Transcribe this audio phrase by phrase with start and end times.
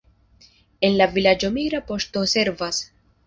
[0.87, 2.81] En la vilaĝo migra poŝto servas.